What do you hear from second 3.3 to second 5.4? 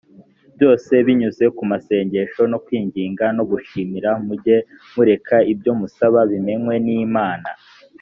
no gushimira mujye mureka